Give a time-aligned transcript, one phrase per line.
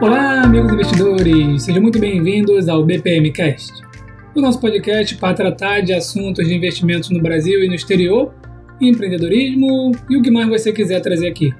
[0.00, 1.62] Olá, amigos investidores!
[1.62, 3.70] Sejam muito bem-vindos ao BPMcast,
[4.34, 8.34] o nosso podcast para tratar de assuntos de investimentos no Brasil e no exterior,
[8.80, 11.54] empreendedorismo e o que mais você quiser trazer aqui.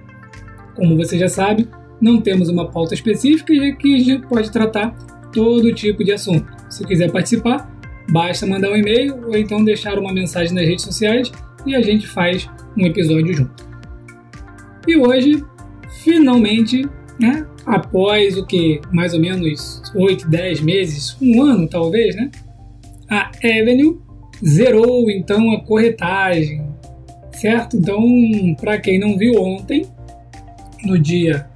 [0.74, 1.68] Como você já sabe,
[2.00, 4.96] não temos uma pauta específica e aqui a gente pode tratar
[5.34, 6.50] todo tipo de assunto.
[6.70, 7.70] Se quiser participar,
[8.10, 11.30] basta mandar um e-mail ou então deixar uma mensagem nas redes sociais
[11.66, 13.68] e a gente faz um episódio junto.
[14.88, 15.44] E hoje,
[16.02, 16.88] finalmente,
[17.20, 22.30] né, após o que mais ou menos 8, 10 meses, um ano talvez, né,
[23.08, 24.00] a Avenue
[24.42, 26.64] zerou então a corretagem,
[27.32, 27.76] certo?
[27.76, 28.02] Então,
[28.58, 29.86] para quem não viu ontem,
[30.82, 31.46] no dia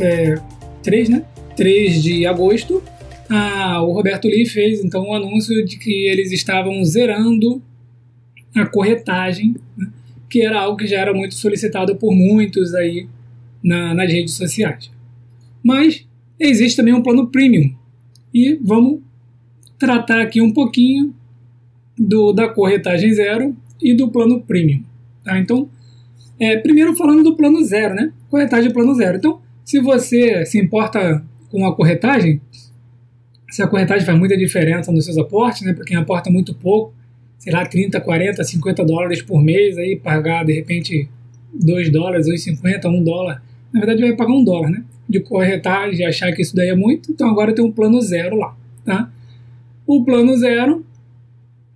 [0.00, 0.34] é,
[0.82, 1.24] 3, né,
[1.56, 2.82] 3 de agosto,
[3.28, 7.62] a, o Roberto Lee fez então o um anúncio de que eles estavam zerando
[8.56, 9.88] a corretagem, né,
[10.28, 13.06] que era algo que já era muito solicitado por muitos aí
[13.62, 14.90] na, nas redes sociais.
[15.62, 16.06] Mas
[16.38, 17.74] existe também um plano premium
[18.32, 19.00] e vamos
[19.78, 21.14] tratar aqui um pouquinho
[21.96, 24.82] do, da corretagem zero e do plano premium.
[25.24, 25.38] Tá?
[25.38, 25.68] Então,
[26.38, 28.12] é, primeiro falando do plano zero, né?
[28.30, 29.16] Corretagem plano zero.
[29.16, 32.40] Então, se você se importa com a corretagem,
[33.50, 35.72] se a corretagem faz muita diferença nos seus aportes, né?
[35.72, 36.94] Para quem aporta muito pouco,
[37.38, 41.08] sei lá, 30, 40, 50 dólares por mês, aí pagar de repente
[41.52, 43.42] 2 dólares, 2,50, 1 dólar.
[43.72, 44.84] Na verdade, vai pagar 1 dólar, né?
[45.08, 48.56] De corretagem, achar que isso daí é muito, então agora tem um plano zero lá,
[48.84, 49.10] tá?
[49.86, 50.84] O plano zero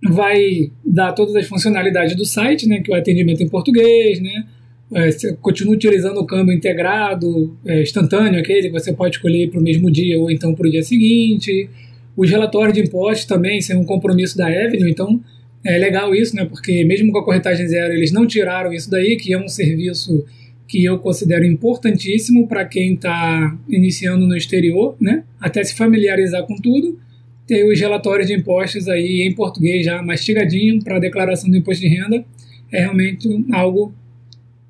[0.07, 2.81] vai dar todas as funcionalidades do site, né?
[2.81, 4.45] Que é o atendimento em português, né?
[4.93, 9.59] É, você continua utilizando o câmbio integrado, é, instantâneo, aquele que você pode escolher para
[9.59, 11.69] o mesmo dia ou então para o dia seguinte.
[12.15, 15.19] Os relatórios de impostos também são um compromisso da Avenue, então
[15.65, 16.45] é legal isso, né?
[16.45, 20.23] Porque mesmo com a corretagem zero, eles não tiraram isso daí, que é um serviço
[20.67, 25.23] que eu considero importantíssimo para quem está iniciando no exterior, né?
[25.39, 26.99] Até se familiarizar com tudo.
[27.45, 31.81] Ter os relatórios de impostos aí em português já mastigadinho para a declaração do imposto
[31.81, 32.25] de renda
[32.71, 33.93] é realmente algo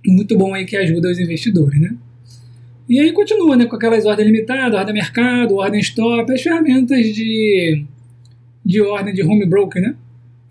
[0.05, 1.95] muito bom aí que ajuda os investidores, né?
[2.89, 7.85] E aí continua, né, com aquelas ordens limitadas, ordem mercado, ordem stop, as ferramentas de,
[8.65, 9.95] de ordem de home broker, né?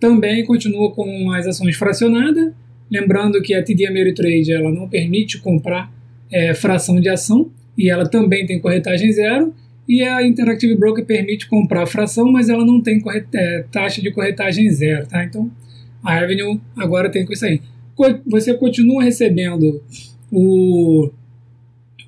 [0.00, 2.52] Também continua com as ações fracionadas,
[2.92, 5.90] lembrando que a TD Ameritrade ela não permite comprar
[6.30, 9.54] é, fração de ação e ela também tem corretagem zero,
[9.88, 13.02] e a Interactive Broker permite comprar fração, mas ela não tem
[13.34, 15.24] é, taxa de corretagem zero, tá?
[15.24, 15.50] Então
[16.04, 17.62] a Avenue agora tem com isso aí.
[18.26, 19.82] Você continua recebendo
[20.30, 21.10] o,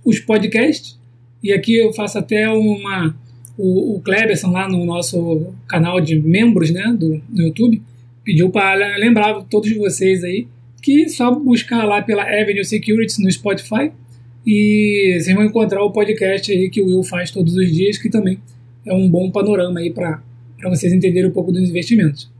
[0.04, 0.98] os podcasts,
[1.42, 3.16] e aqui eu faço até uma
[3.56, 7.80] o, o Kleberson lá no nosso canal de membros né, do, do YouTube
[8.24, 10.48] pediu para lembrar todos vocês aí
[10.84, 13.90] que só buscar lá pela Avenue Securities no Spotify
[14.46, 18.10] e vocês vão encontrar o podcast aí que o Will faz todos os dias, que
[18.10, 18.38] também
[18.84, 20.20] é um bom panorama aí para
[20.64, 22.30] vocês entenderem um pouco dos investimentos.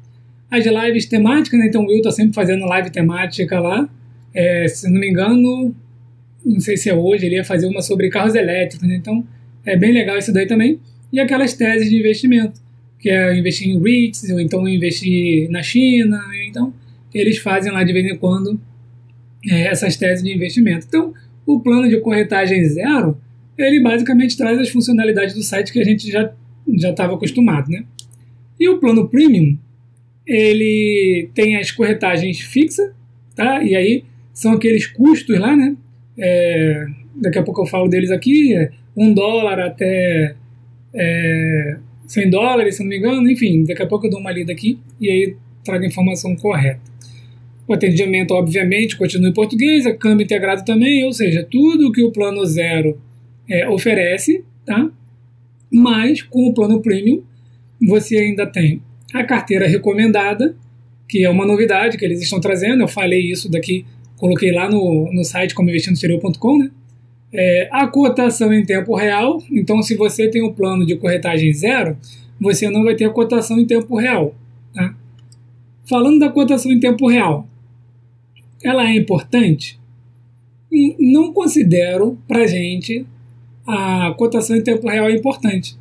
[0.51, 1.69] As lives temáticas, né?
[1.69, 3.89] então o Will está sempre fazendo live temática lá.
[4.35, 5.75] É, se não me engano,
[6.45, 8.97] não sei se é hoje, ele ia fazer uma sobre carros elétricos, né?
[8.97, 9.27] então
[9.65, 10.79] é bem legal isso daí também
[11.11, 12.61] e aquelas teses de investimento,
[13.01, 16.21] que é investir em REITs, ou então investir na China.
[16.47, 16.75] Então,
[17.15, 18.61] eles fazem lá de vez em quando
[19.49, 20.87] é, essas teses de investimento.
[20.89, 21.15] Então,
[21.47, 23.17] o plano de corretagem zero,
[23.57, 26.33] ele basicamente traz as funcionalidades do site que a gente já
[26.77, 27.85] já estava acostumado, né?
[28.59, 29.59] E o plano premium,
[30.27, 32.91] ele tem as corretagens fixas,
[33.37, 33.63] tá?
[33.63, 35.77] E aí são aqueles custos lá, né?
[36.19, 36.87] É,
[37.17, 40.35] daqui a pouco eu falo deles aqui, é um dólar até
[40.95, 41.77] é,
[42.07, 44.79] 100 dólares, se não me engano, enfim, daqui a pouco eu dou uma lida aqui
[45.01, 46.94] e aí trago a informação correta.
[47.67, 52.13] O atendimento, obviamente, continua em português, a câmbio integrado também, ou seja, tudo que o
[52.13, 53.01] plano zero
[53.49, 54.91] é, oferece, tá?
[55.73, 57.23] Mas com o plano premium
[57.81, 58.81] você ainda tem
[59.13, 60.57] a carteira recomendada,
[61.09, 62.83] que é uma novidade que eles estão trazendo.
[62.83, 63.85] Eu falei isso daqui,
[64.17, 66.71] coloquei lá no, no site como né?
[67.37, 71.97] É, a cotação em tempo real, então se você tem um plano de corretagem zero,
[72.41, 74.35] você não vai ter a cotação em tempo real.
[74.73, 74.95] Tá?
[75.85, 77.49] Falando da cotação em tempo real,
[78.63, 79.79] ela é importante?
[80.99, 83.07] Não considero para gente
[83.67, 85.77] a cotação em tempo real importante.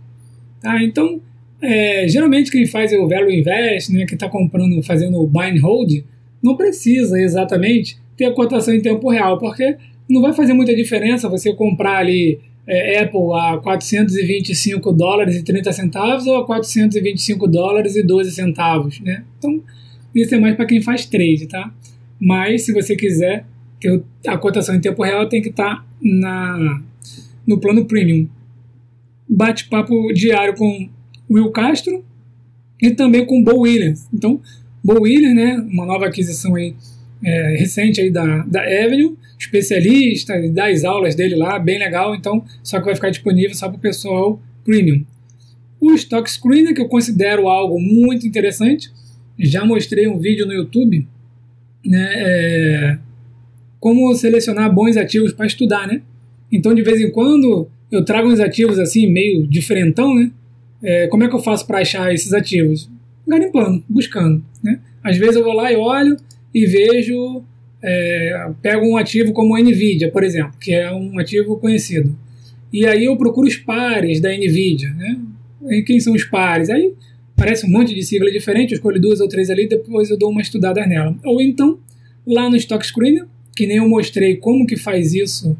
[0.62, 0.82] Tá?
[0.84, 1.22] Então,
[1.62, 5.62] é, geralmente quem faz o value invest, né, que está comprando, fazendo o buy and
[5.62, 6.04] hold,
[6.42, 9.78] não precisa exatamente ter a cotação em tempo real, porque
[10.10, 15.72] não vai fazer muita diferença você comprar ali é, Apple a 425 dólares e 30
[15.74, 19.24] centavos ou a 425 dólares e 12 centavos, né?
[19.38, 19.62] Então,
[20.14, 21.74] isso é mais para quem faz trade, tá?
[22.24, 23.46] Mas se você quiser
[23.82, 26.82] ter a cotação em tempo real, tem que estar tá na
[27.46, 28.30] no plano premium.
[29.28, 30.90] bate-papo diário com
[31.30, 32.06] Will Castro
[32.82, 34.08] e também com Bo Williams.
[34.14, 34.40] Então,
[34.82, 36.74] Bo Williams, né, uma nova aquisição aí,
[37.22, 42.80] é, recente aí da, da Avenue, especialista, das aulas dele lá, bem legal, então só
[42.80, 45.04] que vai ficar disponível só para o pessoal premium.
[45.82, 48.90] O Stock Screener, que eu considero algo muito interessante,
[49.38, 51.06] já mostrei um vídeo no YouTube,
[51.86, 52.98] né, é,
[53.80, 56.02] como selecionar bons ativos para estudar, né?
[56.52, 60.32] Então, de vez em quando, eu trago uns ativos assim, meio diferentão, né?
[60.82, 62.90] É, como é que eu faço para achar esses ativos?
[63.28, 64.80] Garimpando, buscando, né?
[65.04, 66.18] Às vezes eu vou lá e olho
[66.54, 67.44] e vejo,
[67.82, 72.16] é, pego um ativo como a NVIDIA, por exemplo, que é um ativo conhecido.
[72.72, 75.20] E aí eu procuro os pares da NVIDIA, né?
[75.70, 76.70] E quem são os pares?
[76.70, 76.94] Aí
[77.44, 80.32] parece um monte de sigla diferente, eu escolho duas ou três ali, depois eu dou
[80.32, 81.14] uma estudada nela.
[81.26, 81.78] Ou então,
[82.26, 85.56] lá no Stock Screener, que nem eu mostrei como que faz isso,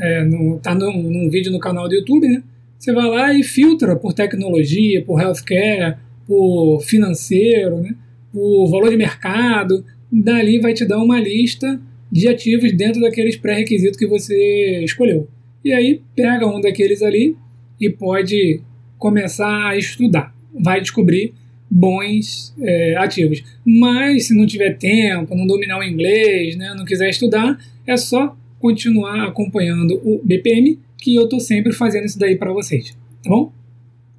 [0.00, 2.42] é, no, tá num, num vídeo no canal do YouTube, né?
[2.78, 5.96] Você vai lá e filtra por tecnologia, por healthcare,
[6.26, 7.94] por financeiro, né?
[8.32, 9.84] por valor de mercado.
[10.10, 11.80] Dali vai te dar uma lista
[12.10, 15.28] de ativos dentro daqueles pré-requisitos que você escolheu.
[15.62, 17.36] E aí pega um daqueles ali
[17.80, 18.60] e pode
[18.98, 20.35] começar a estudar.
[20.62, 21.34] Vai descobrir
[21.70, 23.42] bons é, ativos.
[23.64, 28.36] Mas se não tiver tempo, não dominar o inglês, né, não quiser estudar, é só
[28.58, 33.52] continuar acompanhando o BPM, que eu estou sempre fazendo isso daí para vocês, tá bom?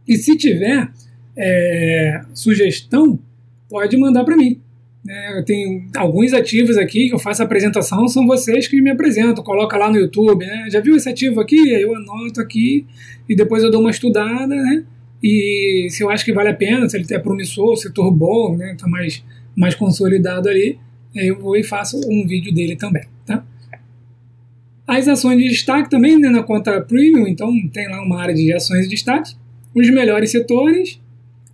[0.07, 0.89] E se tiver
[1.35, 3.19] é, sugestão,
[3.69, 4.59] pode mandar para mim.
[5.09, 9.43] É, eu tenho alguns ativos aqui que eu faço apresentação, são vocês que me apresentam,
[9.43, 10.67] coloca lá no YouTube, né?
[10.69, 11.69] Já viu esse ativo aqui?
[11.69, 12.85] Eu anoto aqui
[13.27, 14.83] e depois eu dou uma estudada, né?
[15.21, 18.75] E se eu acho que vale a pena, se ele é promissor, setor bom, né,
[18.77, 19.23] tá mais,
[19.55, 20.77] mais consolidado ali,
[21.15, 23.43] eu vou e faço um vídeo dele também, tá?
[24.85, 28.53] As ações de destaque também, né, na conta premium, então tem lá uma área de
[28.53, 29.35] ações de destaque.
[29.75, 30.99] Os melhores setores,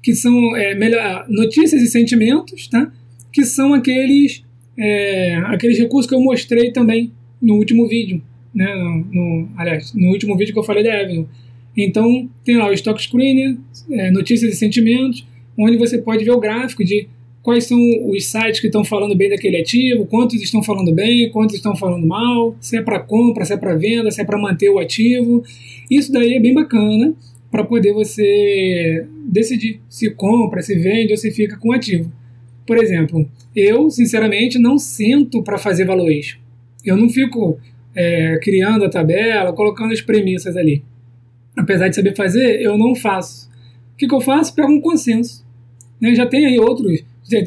[0.02, 2.92] que são é, melhor, notícias e sentimentos, tá?
[3.32, 4.44] Que são aqueles,
[4.78, 7.12] é, aqueles recursos que eu mostrei também
[7.42, 8.22] no último vídeo,
[8.54, 8.72] né?
[8.76, 11.28] No, no, aliás, no último vídeo que eu falei da Avenue
[11.76, 13.58] então, tem lá o Stock Screener,
[13.90, 15.26] é, notícias e sentimentos,
[15.58, 17.08] onde você pode ver o gráfico de
[17.42, 17.80] quais são
[18.10, 22.06] os sites que estão falando bem daquele ativo, quantos estão falando bem, quantos estão falando
[22.06, 25.44] mal, se é para compra, se é para venda, se é para manter o ativo.
[25.92, 27.14] Isso daí é bem bacana
[27.52, 32.12] para poder você decidir se compra, se vende ou se fica com o ativo.
[32.66, 36.40] Por exemplo, eu, sinceramente, não sento para fazer valuation.
[36.86, 37.60] Eu não fico
[37.94, 40.82] é, criando a tabela, colocando as premissas ali
[41.58, 43.50] apesar de saber fazer, eu não faço.
[43.94, 44.54] O que, que eu faço?
[44.56, 45.46] Pego um consenso.
[46.00, 46.16] Né?
[46.16, 47.04] Já tem aí outros,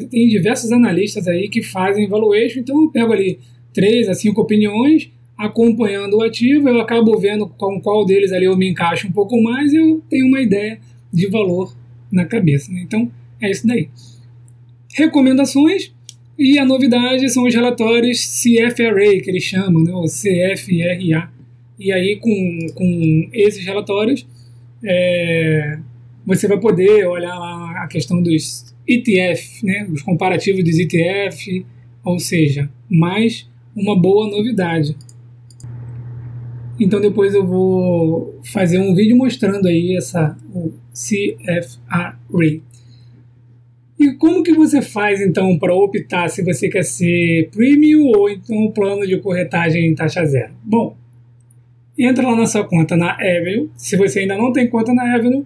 [0.09, 3.39] tem diversos analistas aí que fazem valuation, então eu pego ali
[3.73, 8.57] três a cinco opiniões, acompanhando o ativo, eu acabo vendo com qual deles ali eu
[8.57, 10.79] me encaixo um pouco mais e eu tenho uma ideia
[11.13, 11.75] de valor
[12.11, 12.71] na cabeça.
[12.71, 12.81] Né?
[12.81, 13.89] Então, é isso daí.
[14.95, 15.93] Recomendações
[16.39, 19.93] e a novidade são os relatórios CFRA, que eles chamam, né?
[19.93, 21.31] o CFRA,
[21.79, 24.25] e aí, com, com esses relatórios,
[24.83, 25.77] é,
[26.25, 31.65] você vai poder olhar lá a questão dos ETF, né, os comparativos dos ETF,
[32.03, 34.95] ou seja, mais uma boa novidade.
[36.79, 42.17] Então depois eu vou fazer um vídeo mostrando aí essa o CFRA.
[43.99, 48.65] E como que você faz então para optar se você quer ser premium ou então
[48.65, 50.53] o plano de corretagem em taxa zero?
[50.63, 50.96] Bom,
[51.97, 53.69] entra lá na sua conta na Avenue.
[53.75, 55.45] Se você ainda não tem conta na Avenue,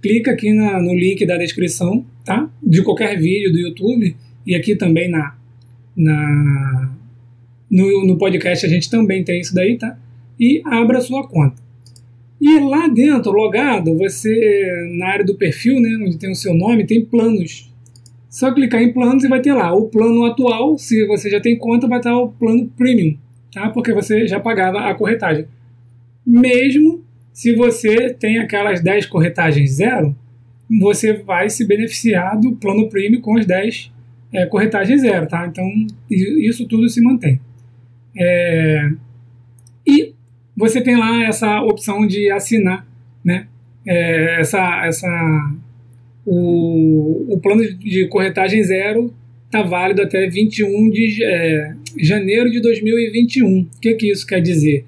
[0.00, 2.48] clica aqui na, no link da descrição, tá?
[2.62, 4.16] De qualquer vídeo do YouTube
[4.46, 5.36] e aqui também na,
[5.96, 6.94] na
[7.70, 9.98] no, no podcast a gente também tem isso daí, tá?
[10.38, 11.60] E abra sua conta.
[12.40, 16.86] E lá dentro, logado, você na área do perfil, né, onde tem o seu nome,
[16.86, 17.72] tem planos.
[18.28, 21.56] Só clicar em planos e vai ter lá o plano atual, se você já tem
[21.56, 23.16] conta, vai estar o plano premium,
[23.52, 23.70] tá?
[23.70, 25.46] Porque você já pagava a corretagem
[26.26, 30.16] mesmo se você tem aquelas 10 corretagens zero,
[30.80, 33.92] você vai se beneficiar do plano premium com as 10
[34.32, 35.46] é, corretagens zero, tá?
[35.46, 35.64] Então,
[36.10, 37.40] isso tudo se mantém.
[38.18, 38.90] É,
[39.86, 40.14] e
[40.56, 42.86] você tem lá essa opção de assinar,
[43.24, 43.46] né?
[43.86, 45.54] É, essa, essa,
[46.24, 49.14] o, o plano de corretagem zero
[49.44, 53.60] está válido até 21 de é, janeiro de 2021.
[53.60, 54.84] O que, que isso quer dizer?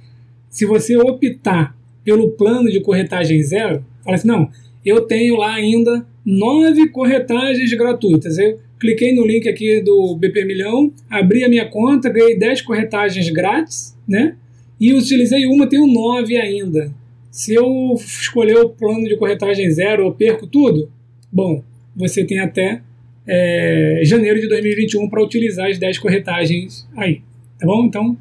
[0.51, 4.51] Se você optar pelo plano de corretagem zero, fala assim, não,
[4.85, 8.39] eu tenho lá ainda nove corretagens gratuitas.
[8.39, 13.29] Eu cliquei no link aqui do BP Milhão, abri a minha conta, ganhei 10 corretagens
[13.31, 14.37] grátis, né?
[14.81, 16.93] E utilizei uma, tenho nove ainda.
[17.31, 20.91] se eu escolher o plano de corretagem zero, eu perco tudo?
[21.31, 21.63] Bom,
[21.95, 22.81] você tem até
[23.27, 27.21] é, janeiro de 2021 para utilizar as 10 corretagens aí,
[27.59, 27.85] tá bom?
[27.85, 28.17] Então,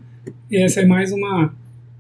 [0.52, 1.56] essa é mais uma,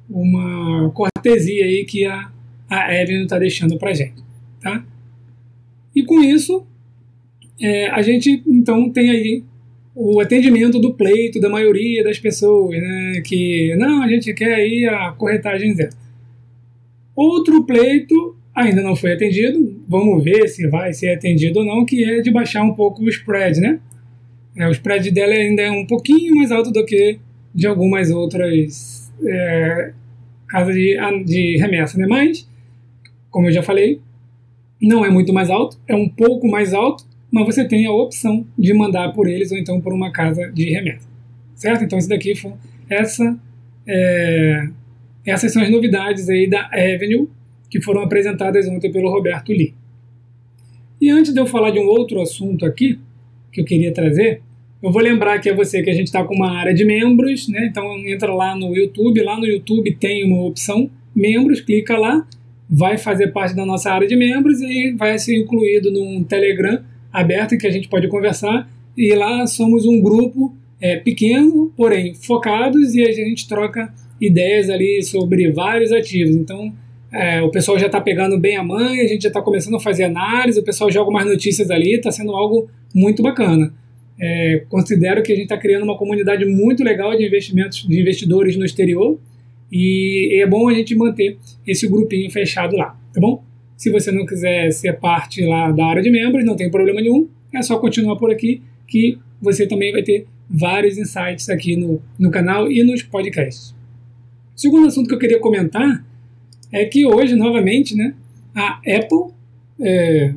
[0.09, 2.31] uma cortesia aí que a,
[2.69, 4.23] a Evelyn está deixando para gente,
[4.61, 4.85] tá?
[5.95, 6.65] E com isso,
[7.59, 9.43] é, a gente então tem aí
[9.95, 14.85] o atendimento do pleito da maioria das pessoas, né, que não, a gente quer aí
[14.85, 15.89] a corretagem zero.
[17.15, 22.03] Outro pleito ainda não foi atendido, vamos ver se vai ser atendido ou não, que
[22.03, 23.79] é de baixar um pouco o spread, né?
[24.55, 27.19] É, o spread dela ainda é um pouquinho mais alto do que
[27.53, 29.93] de algumas outras é,
[30.47, 32.05] casas de, de remessa, né?
[32.07, 32.49] Mas,
[33.29, 34.01] como eu já falei,
[34.81, 38.45] não é muito mais alto, é um pouco mais alto, mas você tem a opção
[38.57, 41.07] de mandar por eles ou então por uma casa de remessa,
[41.55, 41.83] certo?
[41.83, 42.53] Então, isso daqui foi
[42.89, 43.37] essa
[43.87, 44.69] é,
[45.25, 47.29] essas são as novidades aí da Avenue
[47.69, 49.73] que foram apresentadas ontem pelo Roberto Lee.
[50.99, 52.99] E antes de eu falar de um outro assunto aqui
[53.51, 54.41] que eu queria trazer,
[54.81, 57.47] eu vou lembrar aqui a você que a gente está com uma área de membros,
[57.47, 57.67] né?
[57.69, 62.27] Então entra lá no YouTube, lá no YouTube tem uma opção membros, clica lá,
[62.69, 67.57] vai fazer parte da nossa área de membros e vai ser incluído num Telegram aberto
[67.57, 68.69] que a gente pode conversar.
[68.95, 73.91] E lá somos um grupo é, pequeno, porém focados, e a gente troca
[74.21, 76.35] ideias ali sobre vários ativos.
[76.35, 76.73] Então,
[77.11, 79.79] é, o pessoal já está pegando bem a mãe, a gente já está começando a
[79.79, 83.73] fazer análise, o pessoal joga mais notícias ali, está sendo algo muito bacana.
[84.19, 88.55] É, considero que a gente está criando uma comunidade muito legal de investimentos, de investidores
[88.55, 89.19] no exterior,
[89.71, 93.43] e é bom a gente manter esse grupinho fechado lá, tá bom?
[93.75, 97.27] Se você não quiser ser parte lá da área de membros, não tem problema nenhum,
[97.53, 102.31] é só continuar por aqui que você também vai ter vários insights aqui no, no
[102.31, 103.75] canal e nos podcasts.
[104.55, 106.03] O segundo assunto que eu queria comentar
[106.71, 108.15] é que hoje, novamente, né,
[108.55, 109.33] a Apple
[109.79, 110.33] é,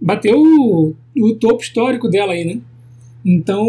[0.00, 2.60] bateu o, o, topo histórico dela aí, né?
[3.24, 3.66] Então,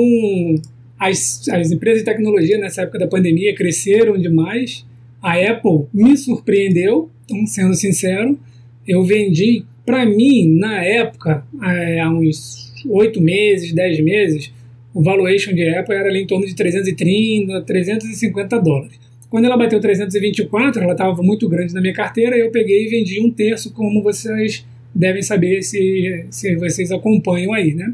[0.99, 4.85] as, as empresas de tecnologia nessa época da pandemia cresceram demais.
[5.21, 8.39] A Apple me surpreendeu, então, sendo sincero,
[8.87, 14.53] eu vendi, para mim, na época, é, há uns oito meses, dez meses,
[14.93, 18.99] o valuation de Apple era ali em torno de 330, 350 dólares.
[19.29, 23.21] Quando ela bateu 324, ela estava muito grande na minha carteira, eu peguei e vendi
[23.21, 27.93] um terço, como vocês devem saber se, se vocês acompanham aí, né?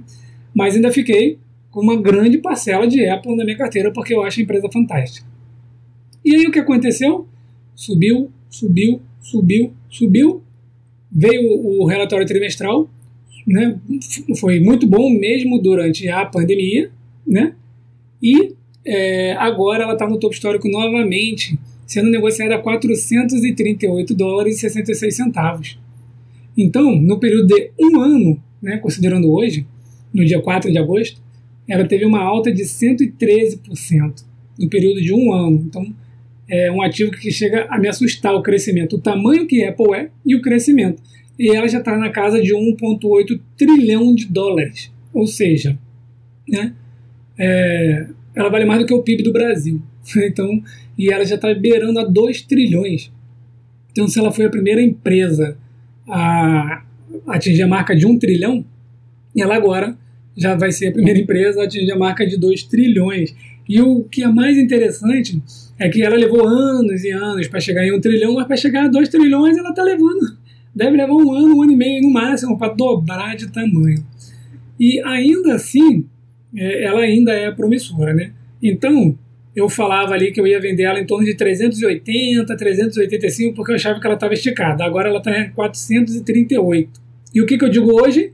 [0.54, 1.38] Mas ainda fiquei
[1.82, 5.28] uma grande parcela de Apple na minha carteira, porque eu acho a empresa fantástica.
[6.24, 7.28] E aí o que aconteceu?
[7.76, 10.42] Subiu, subiu, subiu, subiu.
[11.12, 12.90] Veio o relatório trimestral,
[13.46, 13.78] né?
[14.40, 16.90] Foi muito bom mesmo durante a pandemia,
[17.26, 17.54] né?
[18.22, 18.54] E
[18.86, 25.16] é, agora ela está no topo histórico novamente, sendo negociada a 438 dólares e 66
[25.16, 25.80] centavos.
[26.58, 29.66] Então, no período de um ano, né, considerando hoje,
[30.14, 31.22] no dia 4 de agosto,
[31.68, 34.24] ela teve uma alta de 113%
[34.60, 35.64] no período de um ano.
[35.68, 35.94] Então,
[36.48, 40.10] é um ativo que chega a me assustar o crescimento, o tamanho que Apple é
[40.26, 41.02] e o crescimento.
[41.38, 44.92] E ela já está na casa de 1,8 trilhão de dólares.
[45.14, 45.78] Ou seja,
[46.48, 46.74] né,
[47.38, 49.82] é, ela vale mais do que o PIB do Brasil.
[50.18, 50.62] Então,
[50.96, 53.12] e ela já está beirando a 2 trilhões.
[53.92, 55.58] Então, se ela foi a primeira empresa
[56.08, 56.84] a
[57.28, 58.64] atingir a marca de 1 um trilhão,
[59.36, 59.98] ela agora
[60.38, 63.36] já vai ser a primeira empresa a atingir a marca de 2 trilhões.
[63.68, 65.42] E o que é mais interessante
[65.80, 68.58] é que ela levou anos e anos para chegar em 1 um trilhão, mas para
[68.58, 70.38] chegar a 2 trilhões ela está levando.
[70.74, 74.06] Deve levar um ano, um ano e meio no máximo para dobrar de tamanho.
[74.80, 76.06] E ainda assim,
[76.56, 78.32] é, ela ainda é promissora, né?
[78.62, 79.18] Então,
[79.56, 83.76] eu falava ali que eu ia vender ela em torno de 380, 385, porque eu
[83.76, 84.84] achava que ela estava esticada.
[84.84, 87.02] Agora ela está em 438.
[87.34, 88.34] E o que, que eu digo hoje?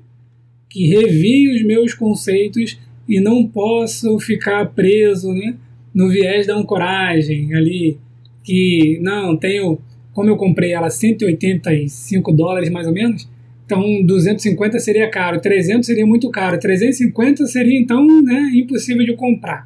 [0.72, 5.56] Que revi os meus conceitos e não posso ficar preso né,
[5.94, 7.98] no viés da ancoragem ali,
[8.44, 9.78] que não, tenho,
[10.14, 13.28] como eu comprei ela 185 dólares mais ou menos,
[13.72, 19.66] então, 250 seria caro, 300 seria muito caro, 350 seria então né, impossível de comprar.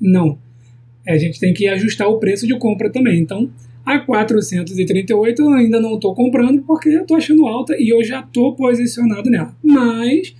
[0.00, 0.38] Não.
[1.06, 3.20] É, a gente tem que ajustar o preço de compra também.
[3.20, 3.50] Então,
[3.84, 8.20] a 438 eu ainda não estou comprando porque eu estou achando alta e eu já
[8.20, 9.54] estou posicionado nela.
[9.62, 10.34] Mas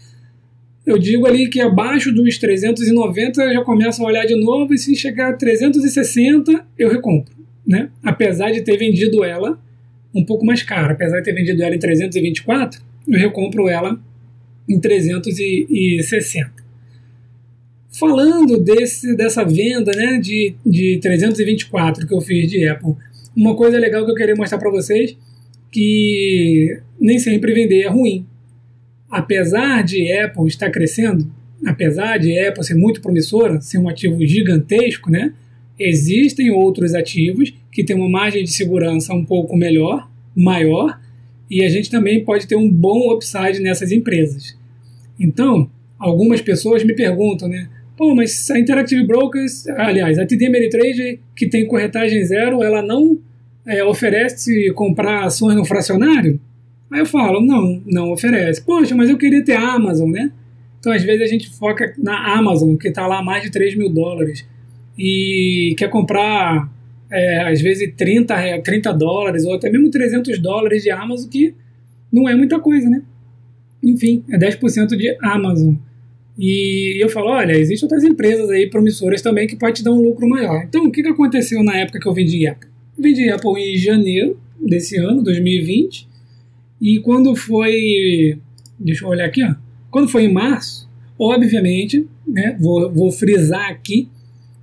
[0.87, 4.79] eu digo ali que abaixo dos 390 eu já começo a olhar de novo e
[4.79, 7.35] se chegar a 360 eu recompro.
[7.67, 7.91] Né?
[8.03, 9.59] Apesar de ter vendido ela
[10.15, 14.01] um pouco mais cara, apesar de ter vendido ela em 324, eu recompro ela
[14.69, 16.65] em 360.
[17.99, 22.95] Falando desse, dessa venda né, de, de 324 que eu fiz de Apple,
[23.37, 25.17] uma coisa legal que eu queria mostrar para vocês
[25.71, 28.27] que nem sempre vender é ruim.
[29.11, 31.31] Apesar de Apple estar crescendo,
[31.67, 35.33] apesar de Apple ser muito promissora, ser um ativo gigantesco, né?
[35.79, 41.01] Existem outros ativos que têm uma margem de segurança um pouco melhor, maior,
[41.51, 44.57] e a gente também pode ter um bom upside nessas empresas.
[45.19, 47.69] Então, algumas pessoas me perguntam, né?
[47.97, 53.19] Pô, mas a Interactive Brokers, aliás, a TD Ameritrade, que tem corretagem zero, ela não
[53.67, 56.41] é, oferece comprar ações no fracionário?
[56.91, 58.63] Aí eu falo, não, não oferece.
[58.63, 60.33] Poxa, mas eu queria ter a Amazon, né?
[60.79, 63.89] Então, às vezes, a gente foca na Amazon, que está lá mais de 3 mil
[63.89, 64.47] dólares,
[64.99, 66.71] e quer comprar,
[67.11, 71.55] é, às vezes, 30, 30 dólares, ou até mesmo 300 dólares de Amazon, que
[72.13, 73.03] não é muita coisa, né?
[73.83, 75.75] Enfim, é 10% de Amazon.
[76.39, 80.03] E eu falo, olha, existem outras empresas aí promissoras também que pode te dar um
[80.03, 80.65] lucro maior.
[80.65, 82.69] Então, o que, que aconteceu na época que eu vendi Apple?
[82.97, 86.09] Eu vendi Apple em janeiro desse ano, 2020,
[86.81, 88.39] e quando foi,
[88.79, 89.55] deixa eu olhar aqui, ó,
[89.91, 90.89] quando foi em março,
[91.19, 94.09] obviamente, né, vou, vou frisar aqui,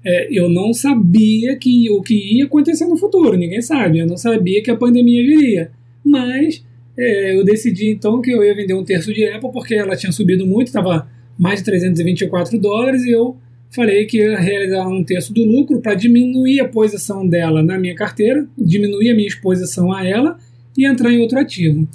[0.04, 4.18] é, eu não sabia que o que ia acontecer no futuro, ninguém sabe, eu não
[4.18, 5.72] sabia que a pandemia viria,
[6.04, 6.66] mas
[6.98, 10.12] é, eu decidi então que eu ia vender um terço de Apple porque ela tinha
[10.12, 11.08] subido muito, estava
[11.38, 13.38] mais de 324 dólares, e eu
[13.72, 17.96] falei que ia realizar um terço do lucro para diminuir a posição dela na minha
[17.96, 20.38] carteira, diminuir a minha exposição a ela
[20.78, 21.88] e entrar em outro ativo.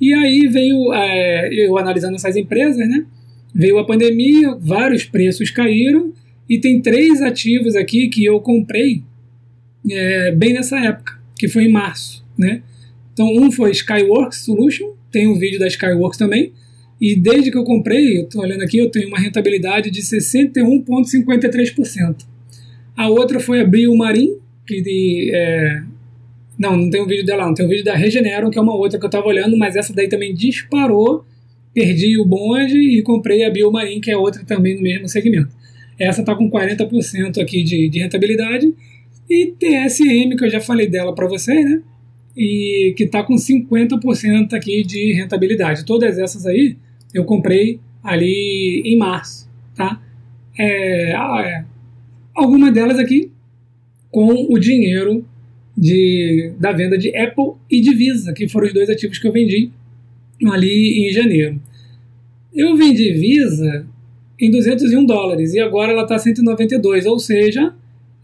[0.00, 3.06] E aí veio, é, eu analisando essas empresas, né?
[3.54, 6.12] Veio a pandemia, vários preços caíram,
[6.48, 9.02] e tem três ativos aqui que eu comprei
[9.90, 12.62] é, bem nessa época, que foi em março, né?
[13.12, 16.52] Então, um foi Skyworks Solution, tem um vídeo da Skyworks também,
[17.00, 22.24] e desde que eu comprei, eu estou olhando aqui, eu tenho uma rentabilidade de 61,53%.
[22.96, 24.36] A outra foi a Biomarin,
[24.66, 25.82] que de, é,
[26.58, 27.54] não, não tem um vídeo dela, não.
[27.54, 29.92] Tem um vídeo da Regeneron, que é uma outra que eu estava olhando, mas essa
[29.92, 31.24] daí também disparou.
[31.72, 35.48] Perdi o bonde e comprei a Biomarin, que é outra também no mesmo segmento.
[35.98, 38.72] Essa está com 40% aqui de, de rentabilidade.
[39.28, 41.82] E TSM, que eu já falei dela para vocês, né?
[42.36, 45.84] E que está com 50% aqui de rentabilidade.
[45.84, 46.76] Todas essas aí
[47.12, 50.02] eu comprei ali em março, tá?
[50.58, 51.64] É, é,
[52.34, 53.30] alguma delas aqui
[54.10, 55.24] com o dinheiro
[55.76, 59.32] de, da venda de Apple e de Visa, que foram os dois ativos que eu
[59.32, 59.70] vendi
[60.46, 61.60] ali em janeiro.
[62.54, 63.86] Eu vendi Visa
[64.40, 67.74] em 201 dólares e agora ela está 192, ou seja,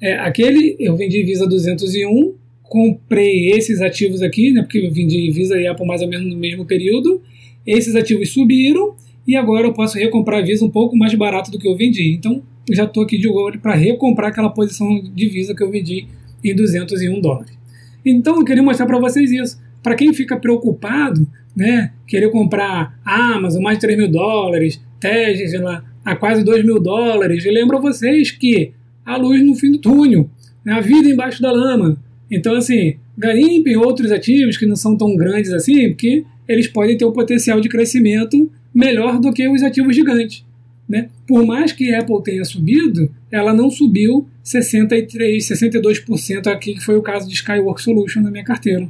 [0.01, 2.35] é, aquele eu vendi Visa 201,
[2.71, 6.39] comprei esses ativos aqui, né, porque eu vendi Visa e Apple mais ou menos no
[6.39, 7.21] mesmo período,
[7.67, 8.95] esses ativos subiram
[9.27, 12.15] e agora eu posso recomprar a Visa um pouco mais barato do que eu vendi.
[12.15, 16.07] Então já estou aqui de olho para recomprar aquela posição de Visa que eu vendi
[16.45, 17.59] e 201 dólares.
[18.07, 19.61] Então eu queria mostrar para vocês isso.
[19.83, 26.15] Para quem fica preocupado, né, querer comprar Amazon mais de 3 mil dólares, Tesla a
[26.15, 28.71] quase 2 mil dólares, eu lembro a vocês que
[29.05, 30.31] a luz no fim do túnel,
[30.65, 31.99] né, a vida embaixo da lama.
[32.31, 37.05] Então, assim, garimpem outros ativos que não são tão grandes assim, porque eles podem ter
[37.05, 40.45] um potencial de crescimento melhor do que os ativos gigantes.
[40.89, 41.09] Né?
[41.25, 46.97] Por mais que a Apple tenha subido, ela não subiu 63, 62% aqui, que foi
[46.97, 48.89] o caso de Skyworks Solution na minha carteira.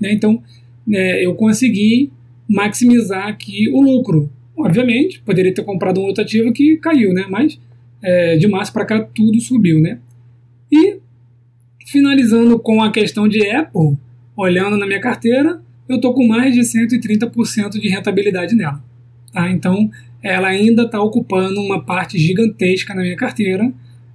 [0.00, 0.12] Né?
[0.12, 0.40] Então,
[0.92, 2.12] é, eu consegui
[2.48, 4.30] maximizar aqui o lucro.
[4.56, 7.26] Obviamente, poderia ter comprado um outro ativo que caiu, né?
[7.28, 7.58] mas
[8.00, 9.80] é, de março para cá tudo subiu.
[9.80, 9.98] Né?
[10.70, 10.98] E,
[11.90, 13.96] finalizando com a questão de Apple,
[14.36, 18.80] olhando na minha carteira, eu estou com mais de 130% de rentabilidade nela.
[19.32, 19.50] Tá?
[19.50, 19.90] Então,
[20.22, 23.72] ela ainda está ocupando uma parte gigantesca na minha carteira,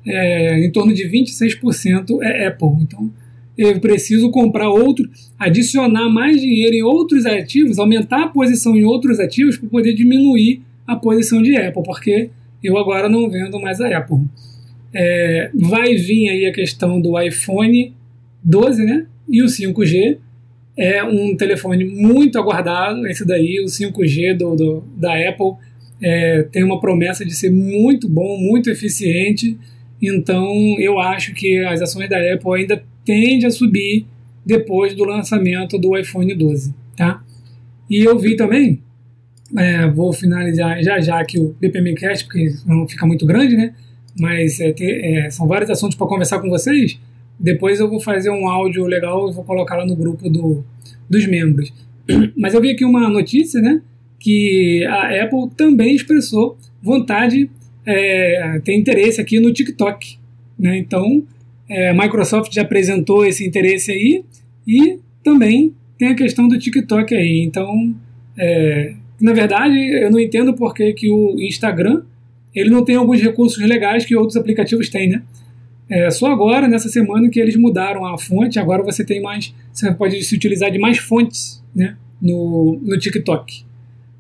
[0.08, 2.78] é, em torno de 26% é Apple.
[2.82, 3.12] Então,
[3.58, 9.20] eu preciso comprar outro, adicionar mais dinheiro em outros ativos, aumentar a posição em outros
[9.20, 12.30] ativos para poder diminuir a posição de Apple, porque
[12.64, 14.20] eu agora não vendo mais a Apple.
[14.96, 17.94] É, vai vir aí a questão do iPhone
[18.44, 19.06] 12, né?
[19.30, 20.18] E o 5G
[20.78, 25.54] é um telefone muito aguardado, esse daí, o 5G do, do da Apple
[26.02, 29.58] é, tem uma promessa de ser muito bom, muito eficiente.
[30.02, 30.46] Então
[30.80, 34.06] eu acho que as ações da Apple ainda tendem a subir
[34.46, 37.24] depois do lançamento do iPhone 12, tá?
[37.90, 38.82] E eu vi também,
[39.58, 43.74] é, vou finalizar já já aqui o BPMcast, porque não fica muito grande, né?
[44.18, 47.00] Mas é, ter, é, são vários assuntos para conversar com vocês.
[47.40, 50.64] Depois eu vou fazer um áudio legal e vou colocar lá no grupo do,
[51.10, 51.74] dos membros.
[52.38, 53.82] Mas eu vi aqui uma notícia, né?
[54.26, 57.48] que a Apple também expressou vontade,
[57.86, 60.18] é, tem interesse aqui no TikTok.
[60.58, 60.80] Né?
[60.80, 61.24] Então,
[61.70, 64.24] é, Microsoft já apresentou esse interesse aí
[64.68, 67.42] e também tem a questão do TikTok aí.
[67.42, 67.96] Então,
[68.36, 72.02] é, na verdade, eu não entendo por que, que o Instagram
[72.56, 75.22] ele não tem alguns recursos legais que outros aplicativos têm, né?
[75.90, 78.58] É só agora, nessa semana, que eles mudaram a fonte.
[78.58, 79.54] Agora você tem mais.
[79.72, 81.96] Você pode se utilizar de mais fontes né?
[82.20, 83.64] no, no TikTok.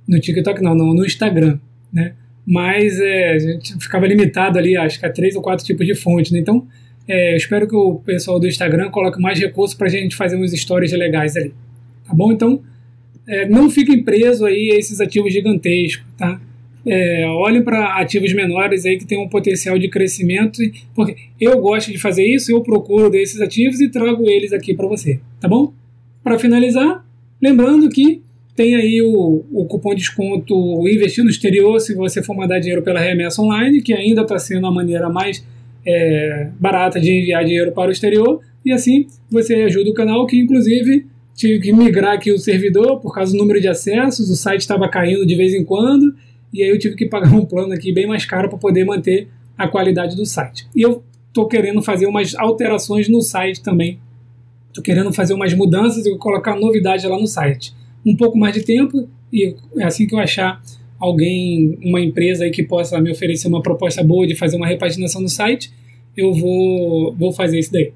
[0.07, 1.57] No TikTok não, não, no Instagram.
[1.91, 2.13] Né?
[2.45, 5.95] Mas é, a gente ficava limitado ali, acho que a três ou quatro tipos de
[5.95, 6.31] fontes.
[6.31, 6.39] Né?
[6.39, 6.67] Então,
[7.07, 10.35] é, eu espero que o pessoal do Instagram coloque mais recursos para a gente fazer
[10.35, 11.51] uns stories legais ali.
[12.05, 12.31] Tá bom?
[12.31, 12.61] Então,
[13.27, 16.39] é, não fiquem presos aí a esses ativos gigantescos, tá?
[16.87, 20.59] É, olhem para ativos menores aí que tem um potencial de crescimento,
[20.93, 24.87] porque eu gosto de fazer isso, eu procuro desses ativos e trago eles aqui para
[24.87, 25.73] você, tá bom?
[26.23, 27.03] Para finalizar,
[27.41, 28.21] lembrando que
[28.55, 32.81] tem aí o, o cupom de desconto Investir no Exterior se você for mandar dinheiro
[32.81, 35.45] pela remessa online, que ainda está sendo a maneira mais
[35.85, 40.39] é, barata de enviar dinheiro para o exterior, e assim você ajuda o canal, que
[40.39, 44.61] inclusive tive que migrar aqui o servidor por causa do número de acessos, o site
[44.61, 46.15] estava caindo de vez em quando,
[46.55, 49.27] e aí eu tive que pagar um plano aqui bem mais caro para poder manter
[49.57, 50.67] a qualidade do site.
[50.75, 53.99] E eu estou querendo fazer umas alterações no site também.
[54.69, 57.73] Estou querendo fazer umas mudanças e colocar novidades lá no site.
[58.05, 60.61] Um pouco mais de tempo e é assim que eu achar
[60.99, 65.21] alguém, uma empresa aí que possa me oferecer uma proposta boa de fazer uma repaginação
[65.21, 65.71] no site,
[66.15, 67.91] eu vou, vou fazer isso daí.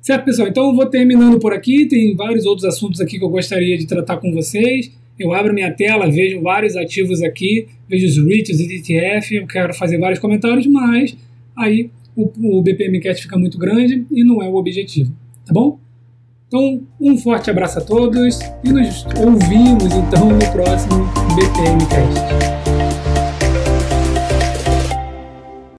[0.00, 0.48] Certo, pessoal?
[0.48, 1.86] Então eu vou terminando por aqui.
[1.86, 4.90] Tem vários outros assuntos aqui que eu gostaria de tratar com vocês.
[5.22, 9.72] Eu abro minha tela, vejo vários ativos aqui, vejo os REITs e ETF, eu quero
[9.72, 11.16] fazer vários comentários, mas
[11.56, 15.12] aí o, o BPMcast fica muito grande e não é o objetivo,
[15.46, 15.78] tá bom?
[16.48, 21.04] Então, um forte abraço a todos e nos ouvimos então no próximo
[21.36, 22.61] BPMcast.